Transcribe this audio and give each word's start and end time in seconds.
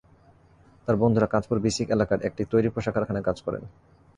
তাঁর 0.85 0.95
বন্ধুরা 0.97 1.27
কাঁচপুর 1.27 1.57
বিসিক 1.59 1.87
এলাকার 1.89 2.19
একটি 2.23 2.43
তৈরি 2.51 2.69
পোশাক 2.69 2.93
কারখানায় 2.93 3.25
কাজ 3.25 3.37
করেন। 3.41 3.63